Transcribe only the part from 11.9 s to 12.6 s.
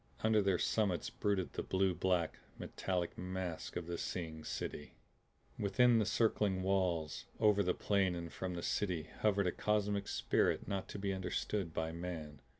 man.